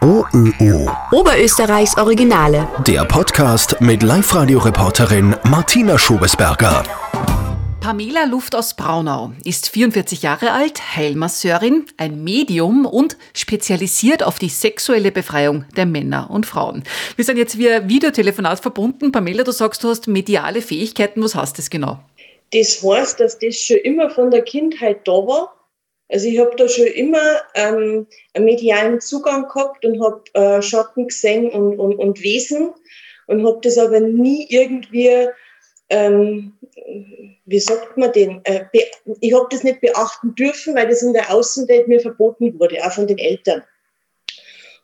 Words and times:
OÖO. 0.00 0.90
Oberösterreichs 1.12 1.96
Originale. 1.96 2.68
Der 2.86 3.04
Podcast 3.04 3.80
mit 3.80 4.02
Live-Radio-Reporterin 4.02 5.36
Martina 5.44 5.98
Schobesberger. 5.98 6.82
Pamela 7.80 8.24
Luft 8.24 8.54
aus 8.54 8.74
Braunau 8.74 9.32
ist 9.44 9.68
44 9.68 10.22
Jahre 10.22 10.52
alt, 10.52 10.96
Heilmasseurin, 10.96 11.86
ein 11.96 12.22
Medium 12.22 12.86
und 12.86 13.16
spezialisiert 13.34 14.22
auf 14.22 14.38
die 14.38 14.48
sexuelle 14.48 15.10
Befreiung 15.10 15.64
der 15.76 15.86
Männer 15.86 16.30
und 16.30 16.46
Frauen. 16.46 16.84
Wir 17.16 17.24
sind 17.24 17.38
jetzt 17.38 17.58
via 17.58 17.88
Videotelefonat 17.88 18.60
verbunden. 18.60 19.12
Pamela, 19.12 19.44
du 19.44 19.52
sagst, 19.52 19.82
du 19.82 19.88
hast 19.88 20.06
mediale 20.08 20.62
Fähigkeiten. 20.62 21.22
Was 21.22 21.34
heißt 21.34 21.58
das 21.58 21.70
genau? 21.70 21.98
Das 22.52 22.82
heißt, 22.82 23.18
dass 23.20 23.38
das 23.38 23.56
schon 23.56 23.78
immer 23.78 24.10
von 24.10 24.30
der 24.30 24.42
Kindheit 24.42 25.06
da 25.06 25.12
war. 25.12 25.54
Also 26.12 26.28
ich 26.28 26.38
habe 26.38 26.54
da 26.56 26.68
schon 26.68 26.86
immer 26.86 27.40
ähm, 27.54 28.06
einen 28.34 28.44
medialen 28.44 29.00
Zugang 29.00 29.48
gehabt 29.48 29.84
und 29.84 30.02
habe 30.02 30.22
äh, 30.34 30.62
Schatten 30.62 31.08
gesehen 31.08 31.50
und, 31.50 31.78
und, 31.78 31.96
und 31.96 32.22
Wesen 32.22 32.70
und 33.26 33.46
habe 33.46 33.60
das 33.62 33.78
aber 33.78 33.98
nie 34.00 34.46
irgendwie 34.50 35.28
ähm, 35.88 36.52
wie 37.44 37.60
sagt 37.60 37.96
man 37.96 38.12
den, 38.12 38.40
äh, 38.44 38.64
ich 39.20 39.34
habe 39.34 39.46
das 39.50 39.62
nicht 39.62 39.80
beachten 39.80 40.34
dürfen, 40.34 40.74
weil 40.74 40.88
das 40.88 41.02
in 41.02 41.12
der 41.12 41.30
Außenwelt 41.30 41.88
mir 41.88 42.00
verboten 42.00 42.58
wurde, 42.58 42.84
auch 42.84 42.92
von 42.92 43.06
den 43.06 43.18
Eltern. 43.18 43.62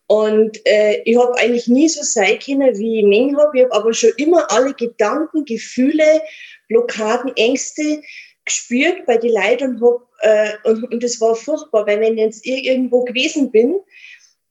Und 0.06 0.58
äh, 0.66 1.02
ich 1.04 1.18
habe 1.18 1.36
eigentlich 1.38 1.68
nie 1.68 1.88
so 1.88 2.02
sein 2.02 2.38
können, 2.38 2.78
wie 2.78 3.00
ich 3.00 3.04
Meng 3.04 3.36
habe. 3.38 3.58
Ich 3.58 3.64
habe 3.64 3.74
aber 3.74 3.92
schon 3.92 4.12
immer 4.16 4.50
alle 4.50 4.72
Gedanken, 4.72 5.44
Gefühle, 5.44 6.22
Blockaden, 6.68 7.36
Ängste 7.36 8.02
gespürt 8.48 9.06
bei 9.06 9.16
den 9.16 9.32
Leuten 9.32 9.76
und, 9.76 9.82
hab, 9.82 10.02
äh, 10.20 10.52
und, 10.64 10.84
und 10.92 11.02
das 11.02 11.20
war 11.20 11.34
furchtbar, 11.34 11.86
weil 11.86 12.00
wenn 12.00 12.18
ich 12.18 12.24
jetzt 12.24 12.46
irgendwo 12.46 13.04
gewesen 13.04 13.50
bin, 13.50 13.76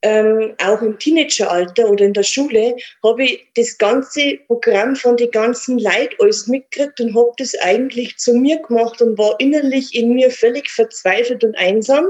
ähm, 0.03 0.53
auch 0.63 0.81
im 0.81 0.99
Teenageralter 0.99 1.89
oder 1.89 2.05
in 2.05 2.13
der 2.13 2.23
Schule, 2.23 2.75
habe 3.03 3.23
ich 3.23 3.47
das 3.55 3.77
ganze 3.77 4.37
Programm 4.47 4.95
von 4.95 5.17
den 5.17 5.31
ganzen 5.31 5.79
Leid 5.79 6.15
alles 6.19 6.47
mitgekriegt 6.47 6.99
und 7.01 7.15
habe 7.15 7.31
das 7.37 7.55
eigentlich 7.59 8.17
zu 8.17 8.33
mir 8.33 8.61
gemacht 8.61 9.01
und 9.01 9.17
war 9.17 9.39
innerlich 9.39 9.95
in 9.95 10.13
mir 10.13 10.29
völlig 10.29 10.69
verzweifelt 10.69 11.43
und 11.43 11.57
einsam, 11.57 12.05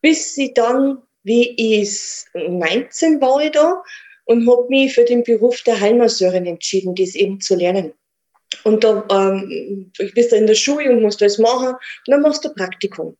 bis 0.00 0.34
sie 0.34 0.54
dann, 0.54 1.02
wie 1.24 1.50
ich 1.56 2.24
19 2.34 3.20
war 3.20 3.44
ich 3.44 3.50
da 3.50 3.82
und 4.24 4.48
habe 4.48 4.66
mich 4.68 4.94
für 4.94 5.04
den 5.04 5.24
Beruf 5.24 5.62
der 5.62 5.80
Heilmasseurin 5.80 6.46
entschieden, 6.46 6.94
das 6.94 7.14
eben 7.14 7.40
zu 7.40 7.56
lernen. 7.56 7.92
Und 8.64 8.84
da 8.84 9.06
ähm, 9.10 9.92
ich 9.98 10.14
bist 10.14 10.32
da 10.32 10.36
in 10.36 10.46
der 10.46 10.54
Schule 10.54 10.90
und 10.90 11.02
musst 11.02 11.20
das 11.20 11.38
machen 11.38 11.68
und 11.68 12.08
dann 12.08 12.22
machst 12.22 12.44
du 12.44 12.54
Praktikum. 12.54 13.16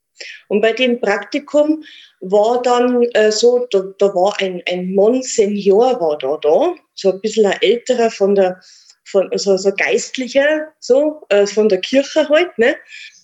Und 0.48 0.60
bei 0.60 0.72
dem 0.72 1.00
Praktikum 1.00 1.84
war 2.20 2.60
dann 2.62 3.02
äh, 3.14 3.30
so, 3.30 3.66
da, 3.70 3.84
da 3.98 4.06
war 4.14 4.34
ein, 4.40 4.62
ein 4.68 4.94
Monsignor 4.94 6.00
war 6.00 6.18
da, 6.18 6.36
da, 6.42 6.74
so 6.94 7.12
ein 7.12 7.20
bisschen 7.20 7.46
ein 7.46 7.58
älterer 7.62 8.10
von 8.10 8.34
der, 8.34 8.60
von, 9.04 9.30
so, 9.34 9.56
so 9.56 9.72
geistlicher, 9.72 10.68
so, 10.80 11.22
äh, 11.28 11.46
von 11.46 11.68
der 11.68 11.80
Kirche 11.80 12.28
halt, 12.28 12.56
ne? 12.58 12.76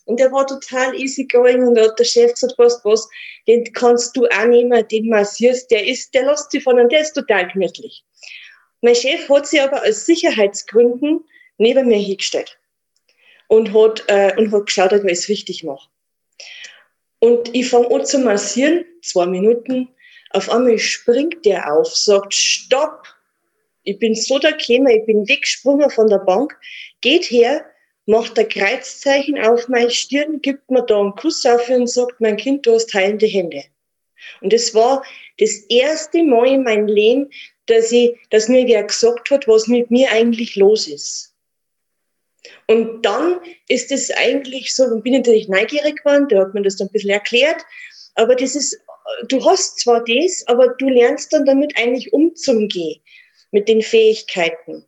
Und 0.07 0.21
der 0.21 0.31
war 0.33 0.47
total 0.47 0.95
easygoing 0.95 1.67
und 1.67 1.77
da 1.77 1.85
hat 1.85 1.99
der 1.99 2.05
Chef 2.05 2.35
gesagt, 2.35 2.59
weißt 2.59 2.85
was, 2.85 3.09
den 3.47 3.65
kannst 3.73 4.15
du 4.17 4.27
auch 4.27 4.45
nehmen, 4.45 4.87
den 4.89 5.09
massierst, 5.09 5.71
der 5.71 5.87
ist, 5.87 6.13
der 6.13 6.27
lässt 6.27 6.51
sich 6.51 6.63
von 6.63 6.79
und 6.79 6.93
der 6.93 7.01
ist 7.01 7.15
total 7.15 7.49
gemütlich. 7.49 8.05
Mein 8.83 8.95
Chef 8.95 9.27
hat 9.31 9.47
sich 9.47 9.63
aber 9.63 9.83
aus 9.83 10.05
Sicherheitsgründen 10.05 11.25
neben 11.59 11.89
mir 11.89 11.99
hingestellt 11.99 12.59
und 13.49 13.73
hat, 13.73 14.05
äh, 14.09 14.33
und 14.37 14.53
hat 14.53 14.67
geschaut, 14.67 14.93
dass 14.93 15.05
ich 15.05 15.11
es 15.11 15.29
richtig 15.29 15.65
mache. 15.65 15.89
Und 17.21 17.55
ich 17.55 17.69
fange 17.69 17.91
an 17.91 18.05
zu 18.05 18.19
massieren, 18.19 18.85
zwei 19.03 19.27
Minuten. 19.27 19.89
Auf 20.31 20.51
einmal 20.51 20.79
springt 20.79 21.45
der 21.45 21.73
auf, 21.73 21.95
sagt, 21.95 22.35
stopp. 22.35 23.07
Ich 23.83 23.99
bin 23.99 24.15
so 24.15 24.39
da 24.39 24.51
gekommen, 24.51 24.89
ich 24.89 25.07
bin 25.07 25.29
weggesprungen 25.29 25.91
von 25.91 26.09
der 26.09 26.19
Bank, 26.19 26.59
geht 27.03 27.25
her, 27.25 27.65
macht 28.07 28.39
ein 28.39 28.49
Kreuzzeichen 28.49 29.39
auf 29.39 29.69
meine 29.69 29.91
Stirn, 29.91 30.41
gibt 30.41 30.71
mir 30.71 30.83
da 30.83 31.01
einen 31.01 31.15
Kuss 31.15 31.45
auf 31.47 31.69
und 31.69 31.89
sagt, 31.89 32.21
mein 32.21 32.37
Kind, 32.37 32.67
du 32.67 32.75
hast 32.75 32.93
heilende 32.95 33.27
Hände. 33.27 33.65
Und 34.41 34.53
das 34.53 34.75
war 34.75 35.05
das 35.39 35.51
erste 35.69 36.23
Mal 36.23 36.49
in 36.49 36.63
meinem 36.65 36.87
Leben, 36.87 37.31
dass, 37.67 37.93
ich, 37.93 38.17
dass 38.31 38.49
mir 38.49 38.67
wer 38.67 38.85
gesagt 38.85 39.31
hat, 39.31 39.49
was 39.49 39.67
mit 39.67 39.91
mir 39.91 40.11
eigentlich 40.11 40.57
los 40.57 40.89
ist. 40.89 41.34
Und 42.67 43.03
dann 43.03 43.41
ist 43.69 43.93
es 43.93 44.11
eigentlich 44.11 44.75
so, 44.75 44.85
bin 45.01 45.15
ich 45.15 45.21
natürlich 45.21 45.49
neugierig 45.49 45.99
geworden, 45.99 46.29
da 46.29 46.41
hat 46.41 46.55
man 46.55 46.63
das 46.63 46.77
dann 46.77 46.89
ein 46.89 46.93
bisschen 46.93 47.11
erklärt, 47.11 47.63
aber 48.15 48.35
das 48.35 48.55
ist, 48.55 48.79
du 49.29 49.45
hast 49.45 49.81
zwar 49.81 50.05
das, 50.05 50.45
aber 50.47 50.69
du 50.79 50.89
lernst 50.89 51.33
dann 51.33 51.45
damit 51.45 51.77
eigentlich 51.77 52.13
umzugehen 52.13 53.01
mit 53.51 53.69
den 53.69 53.83
Fähigkeiten. 53.83 54.85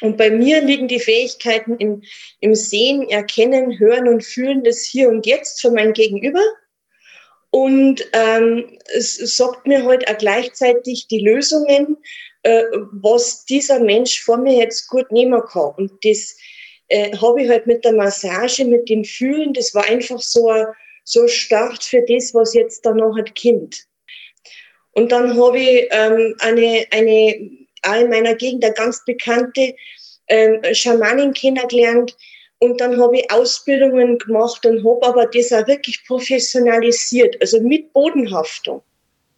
Und 0.00 0.16
bei 0.16 0.30
mir 0.30 0.60
liegen 0.62 0.86
die 0.86 1.00
Fähigkeiten 1.00 1.76
im, 1.78 2.02
im 2.40 2.54
Sehen, 2.54 3.08
Erkennen, 3.08 3.78
Hören 3.78 4.06
und 4.06 4.24
Fühlen 4.24 4.62
des 4.62 4.84
Hier 4.84 5.08
und 5.08 5.26
Jetzt 5.26 5.60
von 5.60 5.74
meinem 5.74 5.92
Gegenüber. 5.92 6.42
Und 7.50 8.06
ähm, 8.12 8.78
es 8.94 9.16
sagt 9.36 9.66
mir 9.66 9.84
heute 9.84 10.06
halt 10.06 10.16
auch 10.16 10.18
gleichzeitig 10.20 11.08
die 11.08 11.20
Lösungen, 11.20 11.96
äh, 12.42 12.62
was 12.92 13.44
dieser 13.44 13.80
Mensch 13.80 14.22
vor 14.22 14.36
mir 14.36 14.56
jetzt 14.56 14.86
gut 14.88 15.10
nehmen 15.10 15.40
kann. 15.50 15.72
Und 15.76 15.92
das 16.04 16.36
äh, 16.88 17.16
habe 17.16 17.42
ich 17.42 17.48
halt 17.48 17.66
mit 17.66 17.84
der 17.84 17.92
Massage, 17.92 18.64
mit 18.64 18.88
dem 18.88 19.04
Fühlen, 19.04 19.52
das 19.52 19.74
war 19.74 19.84
einfach 19.84 20.20
so 20.20 20.48
ein, 20.48 20.66
so 21.04 21.26
Start 21.26 21.82
für 21.84 22.02
das, 22.02 22.34
was 22.34 22.54
jetzt 22.54 22.84
da 22.84 22.92
noch 22.92 23.16
hat 23.16 23.34
Kind. 23.34 23.86
Und 24.92 25.12
dann 25.12 25.40
habe 25.40 25.58
ich 25.58 25.88
ähm, 25.90 26.34
eine, 26.40 26.86
eine, 26.90 27.34
in 27.36 28.10
meiner 28.10 28.34
Gegend 28.34 28.64
eine 28.64 28.74
ganz 28.74 29.04
bekannte 29.04 29.74
ähm, 30.28 30.60
Schamanin 30.72 31.32
kennengelernt. 31.32 32.16
Und 32.58 32.80
dann 32.80 33.00
habe 33.00 33.18
ich 33.18 33.30
Ausbildungen 33.30 34.18
gemacht 34.18 34.66
und 34.66 34.84
habe 34.84 35.06
aber 35.06 35.26
das 35.26 35.52
auch 35.52 35.66
wirklich 35.68 36.04
professionalisiert, 36.06 37.40
also 37.40 37.60
mit 37.60 37.92
Bodenhaftung. 37.92 38.82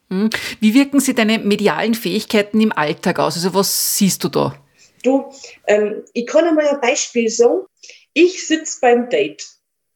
Hm. 0.09 0.31
Wie 0.61 0.75
wirken 0.75 0.99
Sie 1.01 1.15
deine 1.15 1.39
medialen 1.39 1.95
Fähigkeiten 1.95 2.61
im 2.61 2.73
Alltag 2.73 3.19
aus? 3.19 3.37
Also 3.37 3.55
was 3.55 3.99
siehst 3.99 4.25
du 4.25 4.29
da? 4.29 4.57
Du, 5.03 5.33
ähm, 5.67 6.05
ich 6.13 6.27
kann 6.27 6.45
einmal 6.45 6.69
ein 6.69 6.81
Beispiel 6.81 7.29
sagen. 7.29 7.67
Ich 8.13 8.47
sitze 8.47 8.79
beim 8.81 9.09
Date. 9.09 9.47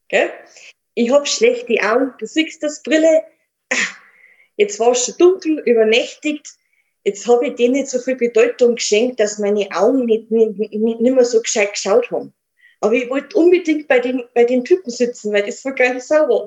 Gell? 0.09 0.31
Ich 0.95 1.11
habe 1.11 1.27
schlechte 1.27 1.75
Augen, 1.83 2.15
du 2.19 2.27
siehst 2.27 2.63
das 2.63 2.83
Brille. 2.83 3.23
Ah, 3.73 3.77
jetzt 4.57 4.79
war 4.79 4.93
es 4.93 5.05
schon 5.05 5.17
dunkel, 5.19 5.59
übernächtigt. 5.61 6.47
Jetzt 7.03 7.27
habe 7.27 7.49
ich 7.49 7.57
denen 7.57 7.75
nicht 7.75 7.89
so 7.89 7.99
viel 7.99 8.17
Bedeutung 8.17 8.77
geschenkt, 8.77 9.21
dass 9.21 9.39
meine 9.39 9.69
Augen 9.73 10.07
nicht, 10.07 10.31
nicht, 10.31 10.59
nicht 10.59 11.01
mehr 11.01 11.25
so 11.25 11.43
gescheit 11.43 11.73
geschaut 11.73 12.11
haben. 12.11 12.33
Aber 12.85 12.93
ich 12.93 13.09
wollte 13.09 13.35
unbedingt 13.39 13.89
bei 13.89 13.99
den, 13.99 14.25
bei 14.35 14.45
den 14.45 14.63
Typen 14.63 14.91
sitzen, 14.91 15.33
weil 15.33 15.47
das 15.47 15.65
war 15.65 15.73
geil 15.73 15.99
sauber. 16.03 16.47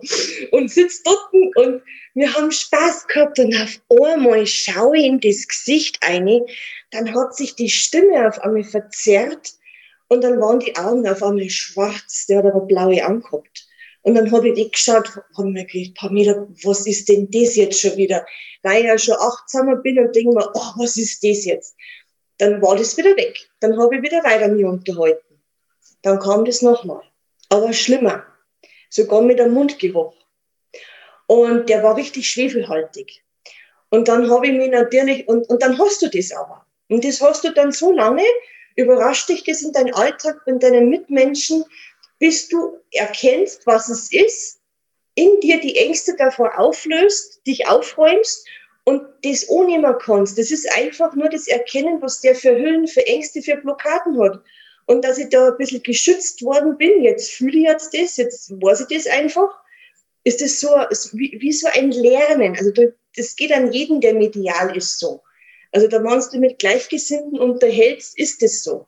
Und 0.52 0.70
sitzt 0.70 1.08
dort 1.08 1.34
und 1.56 1.82
wir 2.14 2.32
haben 2.32 2.52
Spaß 2.52 3.08
gehabt 3.08 3.40
und 3.40 3.56
auf 3.56 3.82
einmal 4.06 4.46
schaue 4.46 5.00
ich 5.00 5.06
in 5.06 5.20
das 5.20 5.48
Gesicht 5.48 5.98
ein, 6.02 6.42
dann 6.92 7.12
hat 7.16 7.36
sich 7.36 7.56
die 7.56 7.72
Stimme 7.72 8.28
auf 8.28 8.40
einmal 8.42 8.64
verzerrt 8.64 9.54
und 10.10 10.24
dann 10.24 10.40
waren 10.40 10.60
die 10.60 10.76
Augen 10.76 11.08
auf 11.08 11.24
einmal 11.24 11.50
schwarz, 11.50 12.28
der 12.30 12.38
hat 12.38 12.46
aber 12.46 12.68
blaue 12.68 13.04
angehabt. 13.04 13.68
Und 14.04 14.14
dann 14.14 14.32
habe 14.32 14.50
ich 14.50 14.72
geschaut, 14.72 15.10
habe 15.36 15.50
mir 15.50 15.66
gedacht, 15.66 15.96
Pamela, 15.96 16.48
was 16.64 16.86
ist 16.86 17.10
denn 17.10 17.32
das 17.32 17.56
jetzt 17.56 17.82
schon 17.82 17.98
wieder? 17.98 18.28
Weil 18.62 18.82
ich 18.82 18.88
ja 18.88 18.98
schon 19.00 19.16
achtsamer 19.16 19.78
bin 19.78 19.98
und 19.98 20.16
denke 20.16 20.36
mir, 20.36 20.48
oh, 20.54 20.72
was 20.76 20.98
ist 20.98 21.24
das 21.24 21.46
jetzt? 21.46 21.76
Dann 22.38 22.62
war 22.62 22.76
das 22.76 22.96
wieder 22.96 23.18
weg. 23.18 23.50
Dann 23.60 23.76
habe 23.80 23.96
ich 23.96 24.04
wieder 24.04 24.24
weiter 24.24 24.50
mich 24.50 24.64
unterhalten. 24.64 25.27
Dann 26.02 26.20
kam 26.20 26.46
das 26.46 26.62
nochmal. 26.62 27.02
Aber 27.50 27.74
schlimmer. 27.74 28.26
Sogar 28.90 29.22
mit 29.22 29.40
dem 29.40 29.54
Mundgeruch. 29.54 30.14
Und 31.28 31.70
der 31.70 31.84
war 31.84 31.98
richtig 31.98 32.30
schwefelhaltig. 32.30 33.24
Und 33.90 34.08
dann 34.08 34.30
habe 34.30 34.48
ich 34.48 34.54
mich 34.54 34.70
natürlich, 34.70 35.28
und, 35.28 35.50
und 35.50 35.62
dann 35.62 35.78
hast 35.78 36.02
du 36.02 36.10
das 36.10 36.32
aber. 36.32 36.66
Und 36.90 37.04
das 37.04 37.22
hast 37.22 37.44
du 37.44 37.52
dann 37.52 37.72
so 37.72 37.92
lange, 37.92 38.24
überrascht 38.76 39.30
dich 39.30 39.44
das 39.44 39.62
in 39.62 39.74
deinem 39.74 39.94
Alltag, 39.94 40.42
in 40.46 40.60
deinen 40.60 40.90
Mitmenschen, 40.90 41.64
bis 42.20 42.48
du 42.48 42.78
erkennst, 42.92 43.66
was 43.66 43.90
es 43.90 44.12
ist, 44.12 44.60
in 45.16 45.40
dir 45.42 45.60
die 45.60 45.76
Ängste 45.78 46.16
davor 46.16 46.58
auflöst, 46.58 47.46
dich 47.46 47.68
aufräumst 47.68 48.48
und 48.84 49.04
das 49.24 49.50
ohnehmen 49.50 49.96
kannst. 50.00 50.38
Das 50.38 50.52
ist 50.52 50.72
einfach 50.74 51.14
nur 51.16 51.30
das 51.30 51.48
Erkennen, 51.48 52.02
was 52.02 52.22
der 52.22 52.36
für 52.36 52.56
Hüllen, 52.56 52.88
für 52.88 53.06
Ängste, 53.06 53.42
für 53.42 53.58
Blockaden 53.58 54.22
hat 54.22 54.42
und 54.88 55.04
dass 55.04 55.18
ich 55.18 55.30
da 55.30 55.50
ein 55.50 55.58
bisschen 55.58 55.84
geschützt 55.84 56.42
worden 56.42 56.78
bin. 56.78 57.04
Jetzt 57.04 57.32
fühle 57.32 57.60
ich 57.60 57.66
jetzt 57.66 57.94
das, 57.94 58.18
jetzt 58.18 58.50
weiß 58.50 58.82
ich 58.82 58.98
das 58.98 59.08
einfach. 59.08 59.50
Ist 60.24 60.42
das 60.42 60.60
so 60.60 60.70
wie, 61.14 61.38
wie 61.40 61.52
so 61.52 61.68
ein 61.74 61.92
Lernen? 61.92 62.56
Also 62.58 62.72
das 63.16 63.36
geht 63.36 63.52
an 63.52 63.72
jeden, 63.72 64.02
der 64.02 64.14
medial 64.14 64.76
ist 64.76 65.00
so. 65.00 65.22
Also 65.72 65.88
da 65.88 66.04
wenn 66.04 66.20
du 66.32 66.40
mit 66.40 66.60
Gleichgesinnten 66.60 67.38
unterhältst, 67.40 68.18
ist 68.18 68.42
es 68.42 68.64
so. 68.64 68.88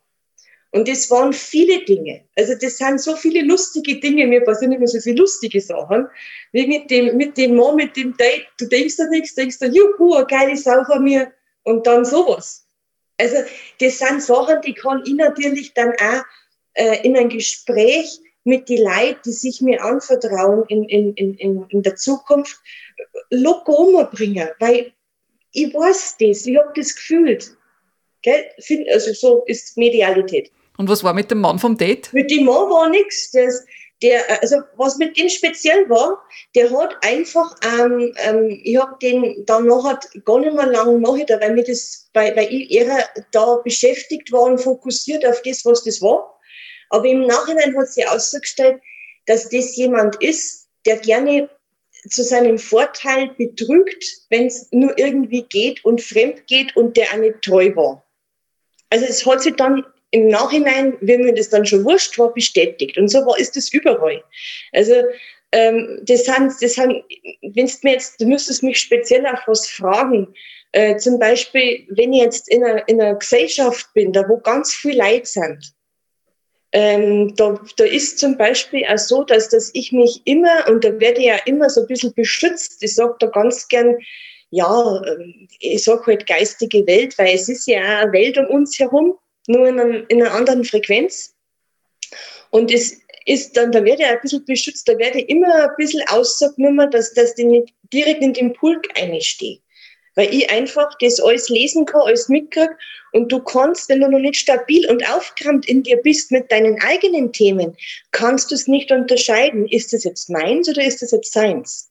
Und 0.72 0.88
das 0.88 1.10
waren 1.10 1.34
viele 1.34 1.84
Dinge. 1.84 2.25
Also 2.36 2.54
das 2.56 2.78
sind 2.78 3.01
so 3.01 3.16
viele 3.16 3.42
lustige 3.42 4.00
Dinge. 4.00 4.28
Mir 4.28 4.44
passieren 4.44 4.72
immer 4.72 4.88
so 4.88 5.00
viele 5.00 5.18
lustige 5.18 5.60
Sachen. 5.60 6.07
Wie 6.51 6.68
mit 6.68 6.90
dem, 6.92 7.18
mit 7.18 7.38
dem 7.38 7.56
Mann, 7.56 7.75
mit 7.75 7.98
dem 7.98 8.16
Date. 8.16 8.46
Du 8.57 8.68
denkst 8.68 8.96
da 8.98 9.06
nichts, 9.07 9.36
denkst 9.36 9.57
da, 9.60 9.66
juhu, 9.66 10.13
eine 10.13 10.28
geile 10.28 10.56
Sau 10.56 10.84
von 10.86 11.04
mir. 11.04 11.34
Und 11.63 11.88
dann 11.88 12.06
sowas. 12.06 12.69
Also 13.19 13.38
das 13.80 14.00
sind 14.00 14.24
Sachen, 14.24 14.62
die 14.62 14.74
kann 14.74 15.04
ich 15.06 15.13
natürlich 15.13 15.74
dann 15.74 15.92
auch 15.92 16.24
äh, 16.74 17.06
in 17.06 17.18
ein 17.18 17.30
Gespräch 17.30 18.19
mit 18.45 18.69
den 18.69 18.83
Leuten, 18.83 19.19
die 19.25 19.31
sich 19.31 19.62
mir 19.62 19.83
anvertrauen 19.83 20.63
in, 20.69 20.86
in, 20.86 21.13
in, 21.36 21.66
in 21.69 21.83
der 21.83 21.95
Zukunft, 21.95 22.60
locker 23.30 24.10
bringen. 24.12 24.48
Weil 24.60 24.94
ich 25.51 25.74
weiß 25.74 26.16
das, 26.19 26.45
ich 26.45 26.57
habe 26.57 26.71
das 26.75 26.95
gefühlt. 26.95 27.56
Gell? 28.21 28.45
Also 28.92 29.13
so 29.13 29.44
ist 29.45 29.77
Medialität. 29.77 30.51
Und 30.77 30.89
was 30.89 31.04
war 31.04 31.13
mit 31.13 31.30
dem 31.30 31.42
Mann 31.42 31.60
vom 31.60 31.77
Date? 31.77 32.10
Mit 32.13 32.31
dem 32.31 32.45
Mann 32.45 32.69
war 32.69 32.89
nichts. 32.89 33.31
Der, 33.31 33.51
also 34.42 34.57
was 34.78 34.98
mit 34.98 35.18
dem 35.18 35.30
speziell 35.30 35.90
war, 35.90 36.24
der 36.56 36.69
hat 36.72 36.96
einfach, 37.01 37.56
ähm, 37.63 38.13
ähm, 38.18 38.60
ich 38.63 38.78
habe 38.78 38.98
den 39.01 39.46
dann 39.46 39.68
nachher 39.68 40.00
gar 40.24 40.40
nicht 40.40 40.54
mehr 40.54 40.68
lange 40.68 41.00
nachgedacht, 41.00 41.42
weil, 41.42 41.54
mir 41.54 41.63
das, 41.63 42.10
weil, 42.13 42.36
weil 42.36 42.48
ich 42.54 42.72
eher 42.72 43.10
da 43.31 43.56
beschäftigt 43.57 44.31
war 44.31 44.44
und 44.44 44.60
fokussiert 44.60 45.25
auf 45.25 45.42
das, 45.42 45.66
was 45.66 45.84
das 45.84 46.01
war. 46.01 46.40
Aber 46.90 47.06
im 47.06 47.28
Nachhinein 47.28 47.78
hat 47.78 47.88
sich 47.88 48.07
ausgestellt, 48.07 48.81
dass 49.25 49.50
das 49.50 49.75
jemand 49.75 50.16
ist, 50.24 50.68
der 50.86 50.98
gerne 50.98 51.50
zu 52.10 52.24
seinem 52.24 52.57
Vorteil 52.57 53.30
betrügt, 53.38 54.04
wenn 54.30 54.48
es 54.48 54.68
nur 54.72 54.98
irgendwie 54.98 55.44
geht 55.44 55.84
und 55.84 56.01
fremd 56.01 56.48
geht 56.48 56.75
und 56.78 56.96
der 56.96 57.16
nicht 57.18 57.42
treu 57.42 57.75
war. 57.75 58.06
Also 58.90 59.06
es 59.06 59.25
hat 59.25 59.42
sich 59.42 59.56
dann 59.56 59.86
im 60.12 60.28
Nachhinein, 60.28 60.98
wenn 61.02 61.22
mir 61.22 61.34
das 61.34 61.50
dann 61.50 61.66
schon 61.66 61.86
wurscht 61.86 62.18
war, 62.18 62.34
bestätigt. 62.34 62.98
Und 62.98 63.10
so 63.10 63.20
war, 63.26 63.38
ist 63.38 63.56
das 63.56 63.72
überall. 63.72 64.24
Also 64.74 64.94
ähm, 65.52 66.00
das 66.04 66.26
sind, 66.26 66.54
das 66.62 66.74
sind, 66.74 67.04
wenn 67.42 67.70
mir 67.84 67.94
jetzt, 67.94 68.20
du 68.22 68.26
müsstest 68.26 68.64
mich 68.64 68.80
speziell 68.80 69.26
auf 69.26 69.40
was 69.48 69.68
fragen. 69.68 70.28
Äh, 70.72 70.98
zum 70.98 71.18
Beispiel, 71.18 71.88
wenn 71.90 72.14
ich 72.14 72.22
jetzt 72.22 72.50
in 72.50 72.64
einer, 72.64 72.88
in 72.88 73.02
einer 73.02 73.16
Gesellschaft 73.16 73.88
bin, 73.94 74.14
da 74.14 74.28
wo 74.28 74.38
ganz 74.38 74.74
viele 74.74 75.04
Leute 75.04 75.26
sind, 75.26 75.74
ähm, 76.72 77.34
da, 77.36 77.60
da 77.78 77.84
ist 77.84 78.20
zum 78.20 78.38
Beispiel 78.38 78.86
auch 78.86 78.98
so, 79.00 79.24
dass, 79.24 79.50
dass 79.50 79.72
ich 79.74 79.92
mich 79.92 80.22
immer, 80.26 80.68
und 80.68 80.84
da 80.84 81.00
werde 81.00 81.20
ich 81.20 81.26
ja 81.26 81.38
immer 81.46 81.68
so 81.70 81.82
ein 81.82 81.88
bisschen 81.88 82.14
beschützt, 82.14 82.84
ich 82.84 82.94
sage 82.94 83.16
da 83.20 83.28
ganz 83.28 83.68
gern, 83.68 83.98
ja, 84.52 85.02
ähm, 85.08 85.48
ich 85.60 85.84
sage 85.84 86.06
halt 86.06 86.28
geistige 86.28 86.86
Welt, 86.86 87.18
weil 87.18 87.34
es 87.34 87.50
ist 87.50 87.66
ja 87.68 87.80
auch 87.80 88.04
eine 88.04 88.14
Welt 88.14 88.38
um 88.38 88.46
uns 88.48 88.78
herum, 88.78 89.18
nur 89.50 89.68
in, 89.68 89.80
einem, 89.80 90.06
in 90.07 90.22
einer 90.22 90.34
anderen 90.34 90.63
Frequenz. 90.63 91.34
Und 92.51 92.72
es 92.72 93.01
ist 93.25 93.57
dann, 93.57 93.72
da 93.72 93.84
werde 93.84 94.04
ich 94.04 94.07
ein 94.07 94.22
bisschen 94.22 94.46
beschützt, 94.46 94.88
da 94.88 94.98
werde 94.98 95.19
ich 95.19 95.30
immer 95.30 95.54
ein 95.54 95.75
bisschen 95.78 96.04
ausgenommen, 96.07 96.90
dass, 96.92 97.13
dass 97.13 97.38
ich 97.38 97.46
nicht 97.46 97.74
direkt 97.92 98.22
in 98.22 98.34
den 98.34 98.54
Pulk 98.54 98.88
einstehe. 98.96 99.60
Weil 100.16 100.34
ich 100.34 100.50
einfach 100.50 100.90
das 101.00 101.19
alles 101.19 101.50
lesen 101.50 101.86
kann, 101.86 102.01
alles 102.01 102.30
mitkriege 102.30 102.75
und 103.12 103.31
du 103.31 103.40
kannst, 103.40 103.90
wenn 103.90 104.01
du 104.01 104.10
noch 104.10 104.19
nicht 104.19 104.36
stabil 104.36 104.88
und 104.90 105.07
aufgeräumt 105.10 105.68
in 105.68 105.84
dir 105.84 105.98
bist 105.98 106.31
mit 106.31 106.51
deinen 106.51 106.80
eigenen 106.81 107.31
Themen, 107.31 107.75
kannst 108.12 108.51
du 108.51 108.56
es 108.56 108.68
nicht 108.68 108.92
unterscheiden. 108.92 109.68
Ist 109.68 109.94
das 109.94 110.04
jetzt 110.04 110.30
meins 110.30 110.69
oder 110.69 110.84
ist 110.84 111.01
das 111.01 111.12
jetzt 111.12 111.31
seins? 111.34 111.90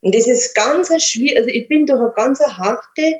Und 0.00 0.14
das 0.14 0.26
ist 0.26 0.54
ganz 0.54 0.88
schwierig. 1.02 1.38
Also 1.38 1.48
ich 1.48 1.68
bin 1.68 1.86
durch 1.86 2.00
eine 2.00 2.12
ganz 2.14 2.40
harte 2.40 3.18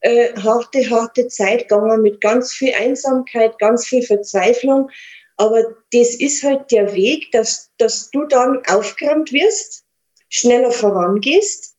äh, 0.00 0.32
harte, 0.34 0.88
harte 0.90 1.28
Zeit 1.28 1.68
gegangen 1.68 2.02
mit 2.02 2.20
ganz 2.20 2.52
viel 2.52 2.72
Einsamkeit, 2.74 3.58
ganz 3.58 3.86
viel 3.86 4.02
Verzweiflung. 4.02 4.90
Aber 5.36 5.62
das 5.92 6.14
ist 6.14 6.42
halt 6.42 6.70
der 6.70 6.94
Weg, 6.94 7.32
dass, 7.32 7.70
dass 7.78 8.10
du 8.10 8.24
dann 8.24 8.62
aufgeräumt 8.66 9.32
wirst, 9.32 9.84
schneller 10.28 10.70
vorangehst. 10.70 11.76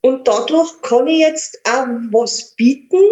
Und 0.00 0.26
dadurch 0.28 0.80
kann 0.82 1.06
ich 1.06 1.20
jetzt 1.20 1.60
auch 1.68 1.86
was 2.12 2.54
bieten. 2.54 3.02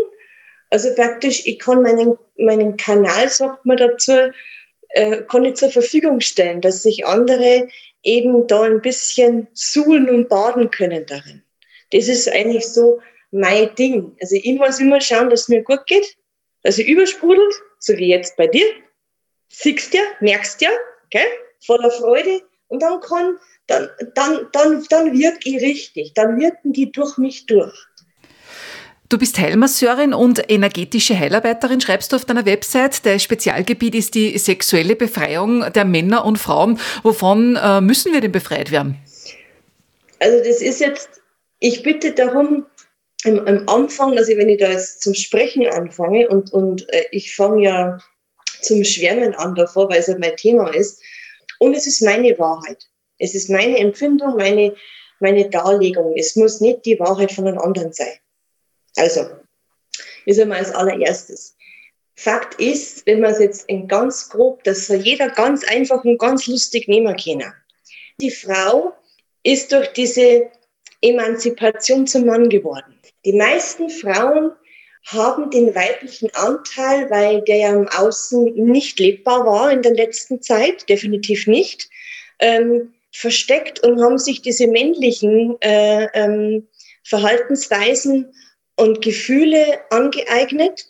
Also 0.71 0.95
praktisch, 0.95 1.47
ich 1.47 1.59
kann 1.59 1.83
meinen, 1.83 2.17
meinen 2.37 2.77
Kanal, 2.77 3.29
sagt 3.29 3.65
man 3.67 3.77
dazu, 3.77 4.13
äh, 4.91 5.23
kann 5.23 5.45
ich 5.45 5.55
zur 5.55 5.71
Verfügung 5.71 6.21
stellen, 6.21 6.61
dass 6.61 6.83
sich 6.83 7.07
andere 7.07 7.69
eben 8.03 8.47
da 8.47 8.63
ein 8.63 8.81
bisschen 8.81 9.49
suhlen 9.53 10.09
und 10.09 10.29
baden 10.29 10.71
können 10.71 11.05
darin. 11.07 11.43
Das 11.93 12.09
ist 12.09 12.31
eigentlich 12.31 12.67
so 12.67 13.01
mein 13.31 13.75
Ding. 13.75 14.17
Also 14.21 14.37
ich 14.37 14.59
muss 14.59 14.81
immer 14.81 15.01
schauen, 15.01 15.31
dass 15.31 15.43
es 15.43 15.49
mir 15.49 15.63
gut 15.63 15.87
geht, 15.87 16.17
dass 16.63 16.79
ich 16.79 16.89
übersprudelt, 16.89 17.55
so 17.79 17.97
wie 17.97 18.09
jetzt 18.09 18.37
bei 18.37 18.47
dir. 18.47 18.67
Siehst 19.49 19.95
ja, 19.95 20.03
merkst 20.21 20.61
ja, 20.61 20.71
okay? 21.07 21.25
voller 21.65 21.91
Freude. 21.91 22.43
Und 22.69 22.83
dann 22.83 23.01
kann, 23.01 23.39
dann, 23.67 23.89
dann, 24.15 24.47
dann, 24.53 24.85
dann 24.91 25.19
wirke 25.19 25.49
ich 25.49 25.63
richtig. 25.63 26.13
Dann 26.15 26.39
wirken 26.39 26.73
die 26.73 26.93
durch 26.93 27.17
mich 27.17 27.47
durch. 27.47 27.75
Du 29.09 29.17
bist 29.17 29.39
Heilmasseurin 29.39 30.13
und 30.13 30.51
energetische 30.51 31.19
Heilarbeiterin, 31.19 31.81
schreibst 31.81 32.13
du 32.13 32.17
auf 32.17 32.27
deiner 32.27 32.45
Website. 32.45 33.07
Dein 33.07 33.19
Spezialgebiet 33.19 33.95
ist 33.95 34.15
die 34.15 34.37
sexuelle 34.37 34.97
Befreiung 34.97 35.73
der 35.73 35.87
Männer 35.87 36.27
und 36.27 36.37
Frauen. 36.37 36.79
Wovon 37.03 37.57
äh, 37.57 37.81
müssen 37.81 38.13
wir 38.13 38.21
denn 38.21 38.33
befreit 38.33 38.71
werden? 38.71 38.99
Also 40.21 40.39
das 40.39 40.61
ist 40.61 40.81
jetzt, 40.81 41.09
ich 41.59 41.83
bitte 41.83 42.13
darum, 42.13 42.67
am, 43.25 43.39
am 43.41 43.69
Anfang, 43.69 44.17
also 44.17 44.37
wenn 44.37 44.49
ich 44.49 44.59
da 44.59 44.71
jetzt 44.71 45.03
zum 45.03 45.15
Sprechen 45.15 45.67
anfange 45.67 46.29
und, 46.29 46.53
und 46.53 46.89
äh, 46.93 47.07
ich 47.11 47.35
fange 47.35 47.65
ja 47.65 47.99
zum 48.63 48.85
Schwärmen 48.85 49.35
an 49.35 49.55
davor, 49.55 49.89
weil 49.89 50.01
es 50.01 50.07
ja 50.07 50.17
mein 50.19 50.37
Thema 50.37 50.69
ist. 50.75 51.03
Und 51.59 51.75
es 51.75 51.87
ist 51.87 52.03
meine 52.03 52.39
Wahrheit. 52.39 52.85
Es 53.19 53.35
ist 53.35 53.51
meine 53.51 53.79
Empfindung, 53.79 54.37
meine, 54.37 54.75
meine 55.21 55.49
Darlegung. 55.49 56.15
Es 56.17 56.37
muss 56.37 56.61
nicht 56.61 56.85
die 56.85 56.99
Wahrheit 57.01 57.33
von 57.33 57.47
einem 57.47 57.59
anderen 57.59 57.93
sein. 57.93 58.19
Also, 58.97 59.27
ist 60.25 60.41
einmal 60.41 60.59
als 60.59 60.71
allererstes. 60.71 61.57
Fakt 62.15 62.61
ist, 62.61 63.07
wenn 63.07 63.21
man 63.21 63.33
es 63.33 63.39
jetzt 63.39 63.69
in 63.69 63.87
ganz 63.87 64.29
grob, 64.29 64.65
dass 64.65 64.89
jeder 64.89 65.29
ganz 65.31 65.65
einfach 65.65 66.05
und 66.05 66.19
ganz 66.19 66.47
lustig 66.47 66.89
nehmen 66.89 67.17
können. 67.17 67.53
Die 68.21 68.31
Frau 68.31 68.93
ist 69.45 69.71
durch 69.73 69.93
diese 69.93 70.51
Emanzipation 71.01 72.07
zum 72.07 72.27
Mann 72.27 72.49
geworden. 72.49 72.99
Die 73.25 73.33
meisten 73.33 73.91
Frauen 73.91 74.53
haben 75.07 75.51
den 75.51 75.75
weiblichen 75.75 76.31
Anteil, 76.35 77.09
weil 77.11 77.43
der 77.43 77.57
ja 77.57 77.73
im 77.73 77.89
Außen 77.89 78.55
nicht 78.55 78.99
lebbar 78.99 79.47
war 79.47 79.71
in 79.71 79.83
der 79.83 79.95
letzten 79.95 80.43
Zeit, 80.43 80.89
definitiv 80.89 81.47
nicht, 81.47 81.89
ähm, 82.41 82.93
versteckt 83.13 83.81
und 83.81 84.03
haben 84.03 84.19
sich 84.19 84.43
diese 84.43 84.67
männlichen 84.67 85.57
äh, 85.61 86.09
ähm, 86.13 86.69
Verhaltensweisen 87.05 88.33
und 88.77 89.03
Gefühle 89.03 89.81
angeeignet 89.91 90.87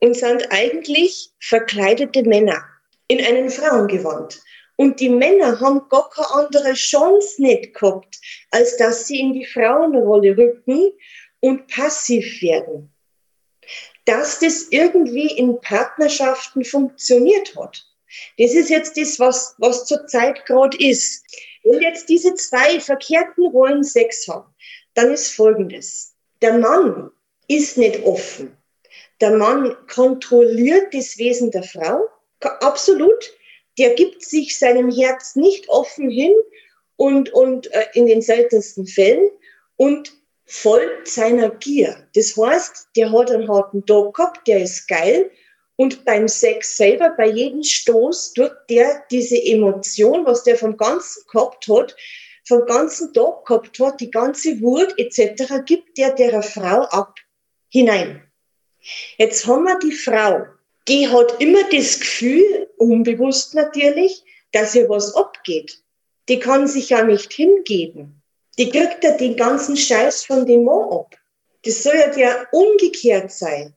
und 0.00 0.16
sind 0.16 0.50
eigentlich 0.50 1.30
verkleidete 1.40 2.22
Männer 2.22 2.64
in 3.06 3.24
einen 3.24 3.50
Frauengewand. 3.50 4.40
Und 4.80 5.00
die 5.00 5.08
Männer 5.08 5.58
haben 5.58 5.88
gar 5.88 6.08
keine 6.08 6.30
andere 6.30 6.72
Chance 6.74 7.42
nicht 7.42 7.74
gehabt, 7.74 8.16
als 8.52 8.76
dass 8.76 9.08
sie 9.08 9.18
in 9.18 9.32
die 9.32 9.44
Frauenrolle 9.44 10.36
rücken 10.36 10.92
und 11.40 11.66
passiv 11.66 12.40
werden. 12.40 12.88
Dass 14.04 14.38
das 14.38 14.68
irgendwie 14.70 15.36
in 15.36 15.60
Partnerschaften 15.60 16.64
funktioniert 16.64 17.56
hat. 17.56 17.84
Das 18.38 18.54
ist 18.54 18.70
jetzt 18.70 18.96
das, 18.96 19.18
was, 19.18 19.56
was 19.58 19.84
zurzeit 19.84 20.46
gerade 20.46 20.78
ist. 20.78 21.24
Wenn 21.64 21.82
jetzt 21.82 22.08
diese 22.08 22.34
zwei 22.34 22.78
verkehrten 22.78 23.48
Rollen 23.48 23.82
Sex 23.82 24.28
haben, 24.28 24.54
dann 24.94 25.12
ist 25.12 25.34
Folgendes. 25.34 26.14
Der 26.40 26.56
Mann 26.56 27.10
ist 27.48 27.78
nicht 27.78 28.04
offen. 28.04 28.56
Der 29.20 29.32
Mann 29.32 29.76
kontrolliert 29.92 30.94
das 30.94 31.18
Wesen 31.18 31.50
der 31.50 31.64
Frau, 31.64 32.00
absolut. 32.60 33.37
Der 33.78 33.94
gibt 33.94 34.24
sich 34.24 34.58
seinem 34.58 34.90
Herz 34.90 35.36
nicht 35.36 35.68
offen 35.68 36.10
hin 36.10 36.34
und, 36.96 37.32
und 37.32 37.72
äh, 37.72 37.86
in 37.94 38.06
den 38.06 38.22
seltensten 38.22 38.86
Fällen 38.86 39.30
und 39.76 40.12
folgt 40.46 41.08
seiner 41.08 41.50
Gier. 41.50 42.08
Das 42.14 42.36
heißt, 42.36 42.88
der 42.96 43.12
hat 43.12 43.30
einen 43.30 43.48
harten 43.48 43.84
Tag 43.86 44.14
gehabt, 44.14 44.48
der 44.48 44.62
ist 44.62 44.88
geil. 44.88 45.30
Und 45.76 46.04
beim 46.04 46.26
Sex 46.26 46.76
selber, 46.76 47.10
bei 47.16 47.28
jedem 47.28 47.62
Stoß, 47.62 48.32
tut 48.32 48.50
der 48.68 49.04
diese 49.10 49.36
Emotion, 49.36 50.26
was 50.26 50.42
der 50.42 50.56
vom 50.56 50.76
Ganzen 50.76 51.22
gehabt 51.30 51.68
hat, 51.68 51.94
vom 52.48 52.64
ganzen 52.66 53.12
Tag 53.12 53.44
gehabt 53.44 53.78
hat, 53.78 54.00
die 54.00 54.10
ganze 54.10 54.60
Wut 54.60 54.92
etc., 54.96 55.64
gibt 55.64 55.96
der 55.98 56.14
der 56.14 56.42
Frau 56.42 56.82
ab 56.84 57.14
hinein. 57.68 58.24
Jetzt 59.18 59.46
haben 59.46 59.64
wir 59.64 59.78
die 59.78 59.92
Frau, 59.92 60.46
die 60.88 61.06
hat 61.08 61.40
immer 61.40 61.62
das 61.70 62.00
Gefühl, 62.00 62.67
unbewusst 62.78 63.54
natürlich, 63.54 64.24
dass 64.52 64.74
ihr 64.74 64.88
was 64.88 65.14
abgeht. 65.14 65.82
Die 66.28 66.38
kann 66.38 66.66
sich 66.66 66.90
ja 66.90 67.02
nicht 67.02 67.32
hingeben 67.32 68.18
die 68.58 68.70
kriegt 68.70 69.04
ja 69.04 69.16
den 69.16 69.36
ganzen 69.36 69.76
Scheiß 69.76 70.24
von 70.24 70.44
dem 70.44 70.64
Mann 70.64 70.90
ab. 70.90 71.14
Das 71.64 71.82
soll 71.82 71.94
ja 71.94 72.08
der 72.08 72.48
umgekehrt 72.52 73.30
sein. 73.30 73.74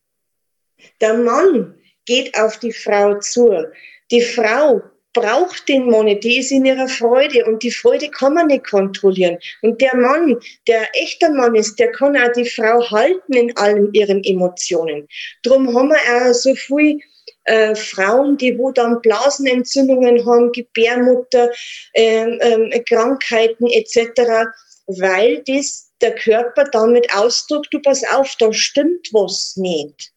Der 0.99 1.13
Mann 1.13 1.75
geht 2.05 2.35
auf 2.37 2.57
die 2.57 2.73
Frau 2.73 3.19
zu. 3.19 3.67
Die 4.09 4.21
Frau 4.21 4.81
braucht 5.13 5.67
den 5.67 5.89
Mann 5.89 6.07
die 6.21 6.39
ist 6.39 6.51
in 6.51 6.65
ihrer 6.65 6.87
Freude 6.87 7.45
und 7.45 7.61
die 7.63 7.71
Freude 7.71 8.09
kann 8.09 8.33
man 8.33 8.47
nicht 8.47 8.67
kontrollieren. 8.67 9.37
Und 9.61 9.81
der 9.81 9.95
Mann, 9.95 10.39
der 10.67 10.87
echter 10.95 11.29
Mann 11.29 11.53
ist, 11.53 11.77
der 11.77 11.91
kann 11.91 12.17
auch 12.17 12.31
die 12.31 12.49
Frau 12.49 12.89
halten 12.89 13.33
in 13.33 13.55
allen 13.57 13.93
ihren 13.93 14.23
Emotionen. 14.23 15.07
Drum 15.43 15.75
haben 15.75 15.89
wir 15.89 16.29
auch 16.29 16.33
so 16.33 16.55
viel 16.55 17.01
äh, 17.45 17.75
Frauen, 17.75 18.37
die 18.37 18.57
wo 18.57 18.71
dann 18.71 19.01
Blasenentzündungen 19.01 20.25
haben, 20.25 20.51
Gebärmutter, 20.51 21.49
ähm, 21.93 22.39
ähm, 22.41 22.71
Krankheiten 22.87 23.67
etc., 23.67 24.49
weil 24.87 25.43
das 25.47 25.91
der 26.01 26.15
Körper 26.15 26.65
damit 26.65 27.13
ausdrückt, 27.15 27.67
du 27.71 27.79
pass 27.79 28.03
auf, 28.03 28.35
da 28.39 28.51
stimmt 28.53 29.09
was 29.11 29.55
nicht. 29.55 30.11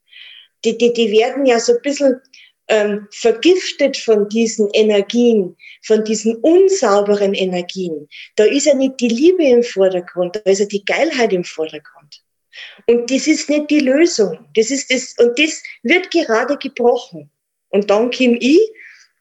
Die, 0.64 0.76
die, 0.78 0.92
die 0.92 1.12
werden 1.12 1.44
ja 1.46 1.60
so 1.60 1.74
ein 1.74 1.82
bisschen 1.82 2.20
ähm, 2.68 3.06
vergiftet 3.10 3.96
von 3.96 4.28
diesen 4.28 4.70
Energien, 4.72 5.56
von 5.82 6.04
diesen 6.04 6.36
unsauberen 6.36 7.34
Energien. 7.34 8.08
Da 8.36 8.44
ist 8.44 8.64
ja 8.64 8.74
nicht 8.74 8.98
die 9.00 9.08
Liebe 9.08 9.44
im 9.44 9.62
Vordergrund, 9.62 10.36
da 10.36 10.50
ist 10.50 10.60
ja 10.60 10.66
die 10.66 10.84
Geilheit 10.84 11.32
im 11.32 11.44
Vordergrund. 11.44 12.23
Und 12.86 13.10
das 13.10 13.26
ist 13.26 13.48
nicht 13.48 13.70
die 13.70 13.80
Lösung. 13.80 14.38
Das 14.54 14.70
ist 14.70 14.92
das, 14.92 15.14
und 15.18 15.38
das 15.38 15.62
wird 15.82 16.10
gerade 16.10 16.56
gebrochen. 16.56 17.30
Und 17.70 17.90
dann 17.90 18.10
komme 18.10 18.38
ich 18.38 18.60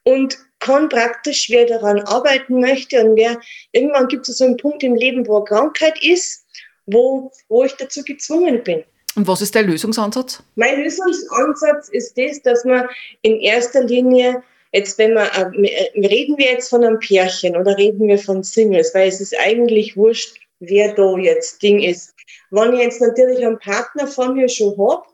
und 0.04 0.38
kann 0.60 0.88
praktisch, 0.88 1.48
wer 1.50 1.66
daran 1.66 2.00
arbeiten 2.00 2.60
möchte 2.60 3.02
und 3.04 3.16
wer, 3.16 3.38
irgendwann 3.72 4.08
gibt 4.08 4.28
es 4.28 4.38
so 4.38 4.44
einen 4.44 4.56
Punkt 4.56 4.82
im 4.82 4.94
Leben, 4.94 5.26
wo 5.26 5.36
eine 5.36 5.44
Krankheit 5.44 6.02
ist, 6.02 6.46
wo, 6.86 7.30
wo 7.48 7.64
ich 7.64 7.72
dazu 7.74 8.02
gezwungen 8.02 8.62
bin. 8.62 8.84
Und 9.16 9.26
was 9.26 9.42
ist 9.42 9.54
der 9.54 9.62
Lösungsansatz? 9.62 10.42
Mein 10.56 10.82
Lösungsansatz 10.82 11.88
ist 11.90 12.16
das, 12.16 12.42
dass 12.42 12.64
man 12.64 12.88
in 13.22 13.40
erster 13.40 13.84
Linie 13.84 14.42
Jetzt, 14.74 14.98
wenn 14.98 15.14
wir, 15.14 15.30
äh, 15.32 16.06
reden 16.06 16.36
wir 16.36 16.46
jetzt 16.46 16.68
von 16.68 16.82
einem 16.82 16.98
Pärchen 16.98 17.56
oder 17.56 17.78
reden 17.78 18.08
wir 18.08 18.18
von 18.18 18.42
Singles, 18.42 18.92
weil 18.92 19.06
es 19.06 19.20
ist 19.20 19.38
eigentlich 19.38 19.96
wurscht, 19.96 20.36
wer 20.58 20.92
da 20.94 21.16
jetzt 21.16 21.62
Ding 21.62 21.80
ist. 21.80 22.12
Wenn 22.50 22.74
ich 22.74 22.80
jetzt 22.80 23.00
natürlich 23.00 23.44
einen 23.44 23.58
Partner 23.58 24.06
von 24.06 24.34
mir 24.34 24.48
schon 24.48 24.76
hab 24.78 25.06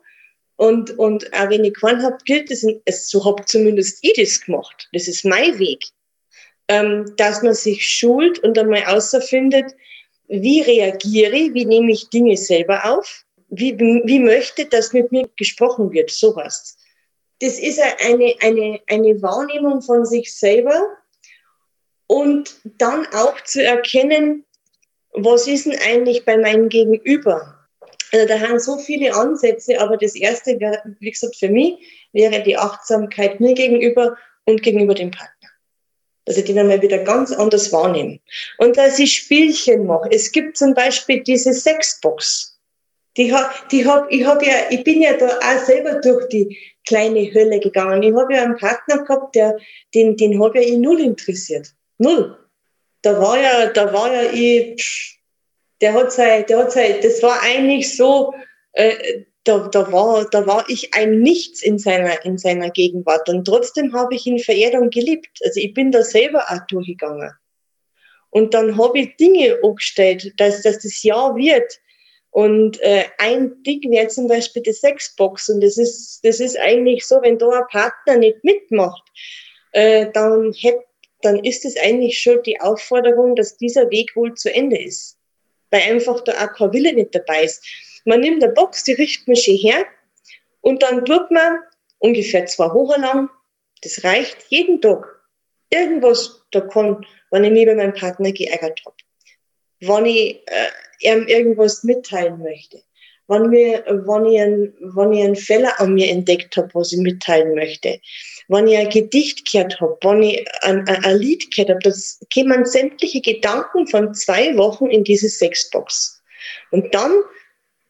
und, 0.56 0.98
und 0.98 1.32
auch 1.34 1.50
wenn 1.50 1.64
ich 1.64 1.74
keinen 1.74 2.02
hab, 2.02 2.24
gilt 2.24 2.50
das, 2.50 2.64
so 3.08 3.24
hab 3.24 3.48
zumindest 3.48 3.98
ich 4.02 4.14
das 4.14 4.40
gemacht. 4.40 4.88
Das 4.92 5.08
ist 5.08 5.24
mein 5.24 5.58
Weg. 5.58 5.84
Ähm, 6.68 7.12
dass 7.16 7.42
man 7.42 7.54
sich 7.54 7.88
schult 7.88 8.38
und 8.40 8.56
einmal 8.56 8.84
außerfindet, 8.84 9.74
wie 10.28 10.60
reagiere 10.60 11.34
ich, 11.34 11.54
wie 11.54 11.64
nehme 11.64 11.90
ich 11.90 12.08
Dinge 12.10 12.36
selber 12.36 12.84
auf 12.84 13.24
wie, 13.50 13.78
wie 13.78 14.20
möchte, 14.20 14.64
dass 14.66 14.92
mit 14.92 15.12
mir 15.12 15.28
gesprochen 15.36 15.92
wird, 15.92 16.10
sowas. 16.10 16.78
Das 17.40 17.58
ist 17.58 17.80
eine, 17.80 18.34
eine, 18.40 18.80
eine 18.88 19.22
Wahrnehmung 19.22 19.82
von 19.82 20.04
sich 20.06 20.34
selber 20.34 20.82
und 22.06 22.56
dann 22.64 23.06
auch 23.12 23.40
zu 23.42 23.62
erkennen, 23.62 24.44
was 25.12 25.46
ist 25.46 25.66
denn 25.66 25.78
eigentlich 25.86 26.24
bei 26.24 26.36
meinem 26.36 26.68
Gegenüber? 26.68 27.56
Also 28.12 28.26
da 28.26 28.40
haben 28.40 28.58
so 28.58 28.78
viele 28.78 29.14
Ansätze, 29.14 29.80
aber 29.80 29.96
das 29.96 30.14
erste, 30.14 30.58
wäre, 30.58 30.82
wie 30.98 31.10
gesagt, 31.10 31.36
für 31.36 31.48
mich 31.48 31.74
wäre 32.12 32.42
die 32.42 32.56
Achtsamkeit 32.56 33.40
mir 33.40 33.54
gegenüber 33.54 34.16
und 34.46 34.62
gegenüber 34.62 34.94
dem 34.94 35.10
Partner. 35.10 35.48
Dass 36.24 36.36
ich 36.36 36.44
den 36.44 36.58
einmal 36.58 36.82
wieder 36.82 36.98
ganz 36.98 37.32
anders 37.32 37.72
wahrnehme. 37.72 38.18
Und 38.58 38.76
dass 38.76 38.98
ich 38.98 39.12
Spielchen 39.12 39.86
mache. 39.86 40.08
Es 40.10 40.32
gibt 40.32 40.56
zum 40.56 40.74
Beispiel 40.74 41.22
diese 41.22 41.52
Sexbox. 41.52 42.58
Die 43.16 43.32
hab, 43.32 43.68
die 43.70 43.86
hab, 43.86 44.10
ich, 44.10 44.24
hab 44.24 44.44
ja, 44.44 44.54
ich 44.70 44.84
bin 44.84 45.02
ja 45.02 45.16
da 45.16 45.38
auch 45.38 45.64
selber 45.64 46.00
durch 46.00 46.28
die 46.28 46.56
kleine 46.86 47.32
Hölle 47.32 47.58
gegangen. 47.58 48.02
Ich 48.02 48.14
habe 48.14 48.34
ja 48.34 48.42
einen 48.42 48.56
Partner 48.56 49.02
gehabt, 49.04 49.34
der, 49.34 49.58
den, 49.94 50.16
den 50.16 50.42
habe 50.42 50.60
ja 50.60 50.68
ich 50.68 50.76
null 50.76 51.00
interessiert. 51.00 51.72
Null. 51.98 52.36
Da 53.02 53.21
war 53.21 53.40
ja, 53.40 53.66
da 53.66 53.92
war 53.92 54.12
ja 54.12 54.30
ich, 54.33 55.21
der 55.80 55.95
hat 55.95 56.12
sein, 56.12 56.45
der 56.47 56.59
hat 56.59 56.73
sein, 56.73 56.97
das 57.02 57.23
war 57.23 57.40
eigentlich 57.42 57.97
so, 57.97 58.35
äh, 58.73 59.25
da, 59.45 59.69
da, 59.69 59.90
war, 59.90 60.28
da 60.30 60.47
war 60.47 60.69
ich 60.69 60.92
ein 60.95 61.21
Nichts 61.21 61.62
in 61.62 61.78
seiner, 61.78 62.25
in 62.25 62.37
seiner 62.37 62.71
Gegenwart. 62.71 63.28
Und 63.28 63.47
trotzdem 63.47 63.95
habe 63.95 64.14
ich 64.14 64.26
ihn 64.26 64.38
verehrt 64.38 64.75
und 64.75 64.92
geliebt. 64.92 65.30
Also 65.42 65.61
ich 65.61 65.73
bin 65.73 65.90
da 65.90 66.02
selber 66.02 66.45
auch 66.50 66.66
durchgegangen. 66.69 67.30
Und 68.28 68.54
dann 68.54 68.78
habe 68.78 68.99
ich 69.00 69.16
Dinge 69.16 69.59
angestellt, 69.62 70.33
dass, 70.37 70.62
dass 70.62 70.78
das 70.80 71.02
Jahr 71.02 71.35
wird, 71.37 71.80
und 72.30 72.80
äh, 72.80 73.07
ein 73.19 73.62
Ding 73.64 73.90
wäre 73.90 74.09
zum 74.09 74.28
Beispiel 74.28 74.62
die 74.62 74.73
Sexbox. 74.73 75.49
Und 75.49 75.62
das 75.62 75.76
ist, 75.78 76.21
das 76.23 76.40
ist 76.40 76.59
eigentlich 76.59 77.07
so, 77.07 77.21
wenn 77.23 77.38
da 77.38 77.49
ein 77.49 77.66
Partner 77.71 78.16
nicht 78.16 78.42
mitmacht, 78.45 79.02
äh, 79.73 80.07
dann, 80.12 80.52
hätt, 80.52 80.80
dann 81.22 81.44
ist 81.44 81.64
es 81.64 81.76
eigentlich 81.76 82.20
schon 82.20 82.42
die 82.42 82.60
Aufforderung, 82.60 83.36
dass 83.36 83.56
dieser 83.56 83.90
Weg 83.90 84.14
wohl 84.16 84.34
zu 84.34 84.52
Ende 84.52 84.80
ist. 84.82 85.18
Weil 85.70 85.82
einfach 85.82 86.20
da 86.22 86.32
auch 86.32 86.52
kein 86.54 86.72
Wille 86.72 86.92
nicht 86.92 87.14
dabei 87.14 87.44
ist. 87.44 87.64
Man 88.04 88.20
nimmt 88.20 88.42
eine 88.42 88.52
Box, 88.52 88.84
die 88.84 88.92
richtet 88.92 89.28
man 89.28 89.36
schön 89.36 89.56
her 89.56 89.84
und 90.60 90.82
dann 90.82 91.04
tut 91.04 91.30
man 91.30 91.58
ungefähr 91.98 92.46
zwei 92.46 92.72
Wochen 92.74 93.00
lang, 93.00 93.30
das 93.82 94.04
reicht 94.04 94.36
jeden 94.48 94.80
Tag, 94.80 95.06
irgendwas 95.70 96.42
da 96.50 96.60
kann, 96.60 97.06
wenn 97.30 97.44
ich 97.44 97.52
mich 97.52 97.66
bei 97.66 97.74
meinem 97.74 97.94
Partner 97.94 98.32
geärgert 98.32 98.80
habe. 98.84 98.96
Wenn 99.80 100.06
ich 100.06 100.42
äh, 100.46 100.68
ihm 101.00 101.26
irgendwas 101.26 101.84
mitteilen 101.84 102.42
möchte. 102.42 102.82
Wenn, 103.30 103.52
wir, 103.52 103.84
wenn, 103.87 104.26
ich 104.26 104.40
einen, 104.40 104.75
wenn 104.80 105.12
ich 105.12 105.22
einen 105.22 105.37
Fehler 105.37 105.80
an 105.80 105.94
mir 105.94 106.10
entdeckt 106.10 106.56
habe, 106.56 106.68
was 106.75 106.92
ich 106.92 106.99
mitteilen 106.99 107.54
möchte, 107.54 108.00
wenn 108.49 108.66
ich 108.66 108.76
ein 108.76 108.88
Gedicht 108.88 109.50
gehört 109.50 109.80
habe, 109.80 109.96
wenn 110.02 110.25
ich 110.25 110.44
ein, 110.62 110.87
ein, 110.88 111.04
ein 111.04 111.16
Lied 111.16 111.54
gehört 111.54 111.70
habe, 111.70 111.80
das 111.84 112.18
kämen 112.30 112.66
sämtliche 112.66 113.20
Gedanken 113.20 113.87
von 113.87 114.12
zwei 114.14 114.56
Wochen 114.56 114.87
in 114.87 115.04
diese 115.04 115.28
Sexbox. 115.28 116.20
Und 116.72 116.92
dann 116.92 117.12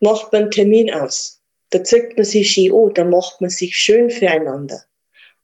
macht 0.00 0.30
man 0.30 0.42
einen 0.42 0.50
Termin 0.50 0.92
aus. 0.92 1.40
Da 1.70 1.82
zückt 1.84 2.18
man 2.18 2.26
sich 2.26 2.50
schön 2.50 2.74
an, 2.74 2.92
da 2.92 3.04
macht 3.04 3.40
man 3.40 3.48
sich 3.48 3.74
schön 3.74 4.10
füreinander. 4.10 4.84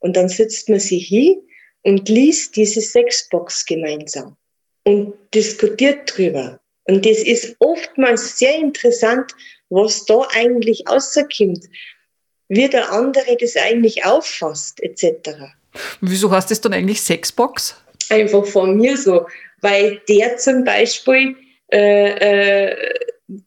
Und 0.00 0.14
dann 0.14 0.28
sitzt 0.28 0.68
man 0.68 0.78
sich 0.78 1.08
hin 1.08 1.40
und 1.84 2.06
liest 2.10 2.54
diese 2.56 2.82
Sexbox 2.82 3.64
gemeinsam 3.64 4.36
und 4.84 5.14
diskutiert 5.32 6.00
drüber. 6.06 6.60
Und 6.86 7.04
das 7.04 7.18
ist 7.18 7.56
oftmals 7.58 8.38
sehr 8.38 8.54
interessant, 8.56 9.32
was 9.70 10.04
da 10.06 10.22
eigentlich 10.34 10.84
rauskommt, 10.88 11.64
wie 12.48 12.68
der 12.68 12.92
andere 12.92 13.36
das 13.40 13.56
eigentlich 13.56 14.04
auffasst, 14.04 14.82
etc. 14.82 15.30
Wieso 16.00 16.30
heißt 16.30 16.50
das 16.50 16.60
dann 16.60 16.72
eigentlich 16.72 17.00
Sexbox? 17.00 17.76
Einfach 18.08 18.46
von 18.46 18.76
mir 18.76 18.96
so, 18.96 19.26
weil 19.62 20.00
der 20.08 20.36
zum 20.36 20.62
Beispiel 20.62 21.34
äh, 21.72 22.70
äh, 22.70 22.76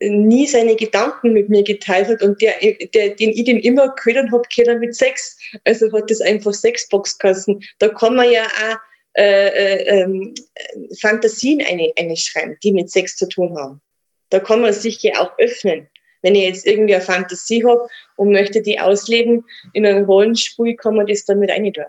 nie 0.02 0.46
seine 0.46 0.76
Gedanken 0.76 1.32
mit 1.32 1.48
mir 1.48 1.64
geteilt 1.64 2.10
hat 2.10 2.22
und 2.22 2.42
der, 2.42 2.56
der 2.94 3.12
den 3.12 3.30
ich 3.30 3.46
den 3.46 3.60
immer 3.60 3.96
gehört 3.96 4.30
habe, 4.32 4.44
gehört 4.54 4.80
mit 4.82 4.94
Sex. 4.94 5.38
Also 5.64 5.92
hat 5.94 6.12
das 6.12 6.20
einfach 6.20 6.54
Sexbox 6.54 7.18
kassen. 7.18 7.64
Da 7.80 7.88
kann 7.88 8.16
man 8.16 8.30
ja 8.30 8.44
auch 8.44 8.78
äh, 9.20 9.50
äh, 9.50 10.02
ähm, 10.02 10.34
Fantasien 11.02 11.62
eine, 11.62 11.92
eine 11.98 12.16
schreiben, 12.16 12.56
die 12.64 12.72
mit 12.72 12.90
Sex 12.90 13.18
zu 13.18 13.28
tun 13.28 13.54
haben. 13.58 13.82
Da 14.30 14.40
kann 14.40 14.62
man 14.62 14.72
sich 14.72 15.04
ja 15.04 15.20
auch 15.20 15.38
öffnen. 15.38 15.90
Wenn 16.22 16.36
ich 16.36 16.44
jetzt 16.44 16.66
irgendwie 16.66 16.96
eine 16.96 17.04
Fantasie 17.04 17.66
habe 17.66 17.86
und 18.16 18.32
möchte 18.32 18.62
die 18.62 18.80
ausleben 18.80 19.44
in 19.74 19.86
einem 19.86 20.06
Rollenspiel, 20.06 20.78
kann 20.78 20.96
man 20.96 21.06
das 21.06 21.26
dann 21.26 21.40
mit 21.40 21.52
rein 21.52 21.74
tun. 21.74 21.84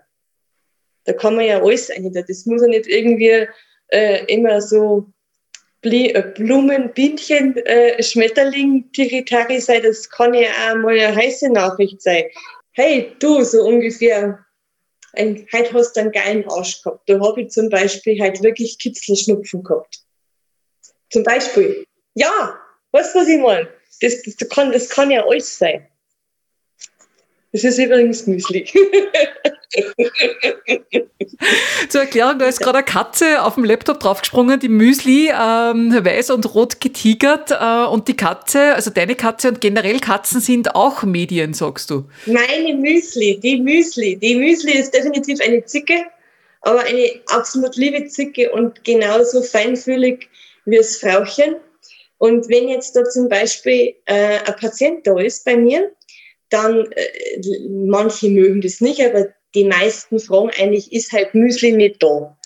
Da 1.05 1.13
kann 1.13 1.37
man 1.37 1.45
ja 1.45 1.63
alles 1.63 1.89
rein 1.91 2.03
tun. 2.03 2.25
Das 2.27 2.47
muss 2.47 2.63
ja 2.63 2.69
nicht 2.69 2.89
irgendwie 2.89 3.47
äh, 3.93 4.25
immer 4.27 4.61
so 4.61 5.07
äh, 5.83 6.23
Blumen, 6.35 6.93
Bienchen, 6.95 7.57
äh, 7.59 8.03
Schmetterling, 8.03 8.91
Tiritari 8.93 9.61
sein. 9.61 9.85
Das 9.85 10.11
kann 10.11 10.35
ja 10.35 10.49
auch 10.69 10.77
mal 10.79 10.99
eine 10.99 11.15
heiße 11.15 11.49
Nachricht 11.49 12.03
sein. 12.03 12.25
Hey, 12.73 13.13
du, 13.21 13.45
so 13.45 13.63
ungefähr 13.63 14.45
ein, 15.15 15.47
heute 15.53 15.75
hast 15.75 15.97
du 15.97 16.01
einen 16.01 16.13
geilen 16.13 16.49
Arsch 16.49 16.83
gehabt. 16.83 17.09
Da 17.09 17.21
habe 17.21 17.43
ich 17.43 17.51
zum 17.51 17.69
Beispiel 17.69 18.21
halt 18.21 18.43
wirklich 18.43 18.79
Kitzelschnupfen 18.79 19.63
gehabt. 19.63 20.01
Zum 21.11 21.23
Beispiel. 21.23 21.85
Ja, 22.15 22.59
weißt 22.93 23.15
du, 23.15 23.19
was 23.21 23.29
ich 23.29 23.41
meine? 23.41 23.69
Das, 24.01 24.23
das, 24.23 24.49
kann, 24.49 24.73
das 24.73 24.89
kann 24.89 25.11
ja 25.11 25.25
alles 25.25 25.59
sein. 25.59 25.87
Das 27.53 27.65
ist 27.65 27.79
übrigens 27.79 28.27
Müsli. 28.27 28.65
Zur 31.89 32.03
Erklärung, 32.03 32.39
da 32.39 32.47
ist 32.47 32.61
gerade 32.61 32.79
eine 32.79 32.85
Katze 32.85 33.43
auf 33.43 33.55
dem 33.55 33.65
Laptop 33.65 33.99
draufgesprungen, 34.01 34.61
die 34.61 34.69
Müsli 34.69 35.29
ähm, 35.29 35.93
weiß 35.93 36.31
und 36.31 36.55
rot 36.55 36.81
getigert 36.81 37.51
äh, 37.51 37.85
und 37.87 38.07
die 38.09 38.17
Katze, 38.17 38.75
also 38.75 38.91
deine 38.91 39.17
Katze 39.17 39.49
und 39.49 39.61
generell 39.61 39.99
Katzen 40.01 40.41
sind 40.41 40.75
auch 40.75 41.03
Medien, 41.03 41.55
sagst 41.55 41.91
du? 41.91 42.05
Meine 42.27 42.75
Müsli, 42.75 43.41
die 43.41 43.61
Müsli. 43.61 44.17
Die 44.17 44.37
Müsli 44.37 44.73
ist 44.73 44.95
definitiv 44.95 45.41
eine 45.41 45.65
Zicke, 45.65 46.07
aber 46.63 46.81
eine 46.81 47.21
absolut 47.27 47.77
liebe 47.77 48.07
Zicke 48.07 48.53
und 48.53 48.85
genauso 48.85 49.43
feinfühlig 49.43 50.29
wie 50.67 50.77
das 50.77 50.99
Frauchen. 50.99 51.57
Und 52.19 52.49
wenn 52.49 52.69
jetzt 52.69 52.95
da 52.95 53.05
zum 53.05 53.29
Beispiel 53.29 53.95
äh, 54.05 54.39
ein 54.45 54.57
Patient 54.57 55.07
da 55.07 55.19
ist 55.19 55.45
bei 55.45 55.57
mir, 55.57 55.91
dann 56.51 56.91
äh, 56.93 57.69
manche 57.69 58.29
mögen 58.29 58.61
das 58.61 58.81
nicht, 58.81 59.01
aber 59.01 59.29
die 59.55 59.65
meisten 59.65 60.19
fragen 60.19 60.51
eigentlich, 60.59 60.93
ist 60.93 61.13
halt 61.13 61.35
Müsli 61.35 61.73
nicht 61.73 62.03
da? 62.03 62.37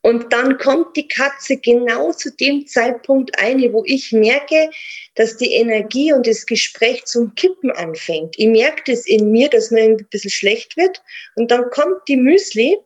Und 0.00 0.32
dann 0.32 0.58
kommt 0.58 0.96
die 0.96 1.08
Katze 1.08 1.56
genau 1.56 2.12
zu 2.12 2.30
dem 2.30 2.66
Zeitpunkt 2.66 3.38
ein, 3.38 3.60
wo 3.72 3.82
ich 3.84 4.12
merke, 4.12 4.70
dass 5.16 5.36
die 5.36 5.52
Energie 5.54 6.12
und 6.12 6.26
das 6.26 6.46
Gespräch 6.46 7.04
zum 7.04 7.34
Kippen 7.34 7.70
anfängt. 7.72 8.38
Ich 8.38 8.46
merke 8.46 8.92
das 8.92 9.06
in 9.06 9.32
mir, 9.32 9.48
dass 9.48 9.70
mir 9.70 9.82
ein 9.82 10.06
bisschen 10.08 10.30
schlecht 10.30 10.76
wird. 10.76 11.02
Und 11.34 11.50
dann 11.50 11.68
kommt 11.70 12.06
die 12.06 12.16
Müsli 12.16 12.78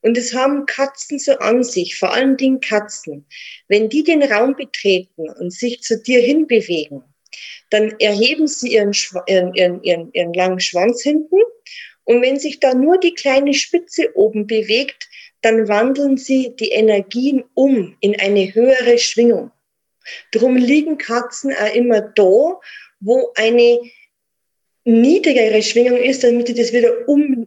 und 0.00 0.16
es 0.16 0.32
haben 0.32 0.64
Katzen 0.66 1.18
so 1.18 1.32
an 1.38 1.64
sich, 1.64 1.98
vor 1.98 2.12
allen 2.12 2.36
Dingen 2.36 2.60
Katzen. 2.60 3.26
Wenn 3.68 3.88
die 3.88 4.04
den 4.04 4.22
Raum 4.22 4.54
betreten 4.54 5.28
und 5.28 5.52
sich 5.52 5.82
zu 5.82 6.00
dir 6.00 6.20
hinbewegen, 6.20 7.02
dann 7.70 7.94
erheben 7.98 8.46
sie 8.46 8.74
ihren, 8.74 8.92
ihren, 9.26 9.54
ihren, 9.54 9.82
ihren, 9.82 10.12
ihren 10.12 10.34
langen 10.34 10.60
Schwanz 10.60 11.02
hinten. 11.02 11.38
Und 12.04 12.22
wenn 12.22 12.38
sich 12.38 12.60
da 12.60 12.74
nur 12.74 12.98
die 12.98 13.14
kleine 13.14 13.54
Spitze 13.54 14.10
oben 14.14 14.46
bewegt, 14.46 15.08
dann 15.42 15.68
wandeln 15.68 16.16
sie 16.16 16.54
die 16.56 16.70
Energien 16.70 17.44
um 17.54 17.96
in 18.00 18.18
eine 18.20 18.52
höhere 18.52 18.98
Schwingung. 18.98 19.52
Drum 20.32 20.56
liegen 20.56 20.98
Katzen 20.98 21.52
auch 21.52 21.74
immer 21.74 22.00
da, 22.00 22.60
wo 23.00 23.32
eine 23.36 23.80
niedrigere 24.84 25.62
Schwingung 25.62 25.98
ist, 25.98 26.24
damit 26.24 26.48
sie 26.48 26.54
das 26.54 26.72
wieder 26.72 27.08
um, 27.08 27.46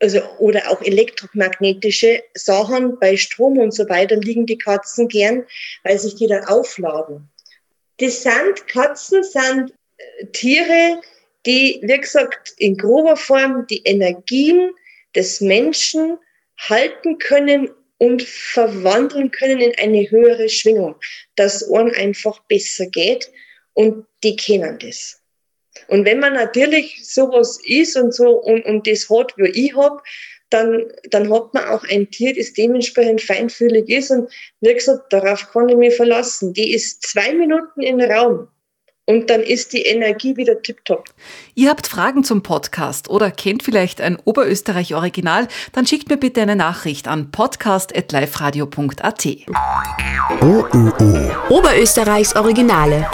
also, 0.00 0.20
oder 0.38 0.70
auch 0.70 0.80
elektromagnetische 0.82 2.22
Sachen 2.34 2.98
bei 2.98 3.16
Strom 3.16 3.58
und 3.58 3.72
so 3.72 3.88
weiter 3.88 4.16
liegen 4.16 4.46
die 4.46 4.58
Katzen 4.58 5.08
gern, 5.08 5.44
weil 5.82 5.98
sich 5.98 6.14
die 6.14 6.28
dann 6.28 6.44
aufladen. 6.44 7.28
Die 8.00 8.10
Sandkatzen 8.10 9.22
sind 9.22 9.72
äh, 9.96 10.26
Tiere, 10.26 11.00
die, 11.46 11.80
wie 11.82 11.98
gesagt, 11.98 12.54
in 12.58 12.76
grober 12.76 13.16
Form 13.16 13.66
die 13.68 13.82
Energien 13.84 14.70
des 15.14 15.40
Menschen 15.40 16.18
halten 16.58 17.18
können 17.18 17.70
und 17.98 18.22
verwandeln 18.22 19.30
können 19.30 19.60
in 19.60 19.74
eine 19.78 20.08
höhere 20.10 20.48
Schwingung, 20.48 20.96
dass 21.36 21.68
Ohren 21.68 21.94
einfach 21.94 22.40
besser 22.44 22.86
geht 22.86 23.30
und 23.74 24.06
die 24.22 24.36
kennen 24.36 24.78
das. 24.78 25.20
Und 25.88 26.04
wenn 26.04 26.18
man 26.18 26.34
natürlich 26.34 27.00
sowas 27.02 27.58
ist 27.64 27.96
und 27.96 28.12
so 28.14 28.30
und, 28.30 28.64
und 28.64 28.86
das 28.86 29.08
hat, 29.08 29.32
wie 29.36 29.48
ich 29.48 29.76
hab, 29.76 30.02
dann, 30.50 30.84
dann 31.10 31.32
hat 31.32 31.54
man 31.54 31.64
auch 31.64 31.84
ein 31.84 32.10
Tier, 32.10 32.34
das 32.34 32.52
dementsprechend 32.52 33.20
feinfühlig 33.22 33.88
ist. 33.88 34.10
Und 34.10 34.30
wie 34.60 34.74
gesagt, 34.74 35.12
darauf 35.12 35.50
kann 35.52 35.68
ich 35.68 35.76
mich 35.76 35.94
verlassen. 35.94 36.52
Die 36.52 36.72
ist 36.72 37.02
zwei 37.02 37.34
Minuten 37.34 37.82
im 37.82 38.00
Raum 38.00 38.48
und 39.08 39.30
dann 39.30 39.40
ist 39.40 39.72
die 39.72 39.82
Energie 39.82 40.36
wieder 40.36 40.60
tiptop. 40.60 41.08
Ihr 41.54 41.70
habt 41.70 41.86
Fragen 41.86 42.24
zum 42.24 42.42
Podcast 42.42 43.08
oder 43.08 43.30
kennt 43.30 43.62
vielleicht 43.62 44.02
ein 44.02 44.18
Oberösterreich-Original? 44.22 45.48
Dann 45.72 45.86
schickt 45.86 46.10
mir 46.10 46.18
bitte 46.18 46.42
eine 46.42 46.56
Nachricht 46.56 47.08
an 47.08 47.30
podcast.liferadio.at. 47.30 49.26
Oberösterreichs 51.48 52.36
Originale. 52.36 53.06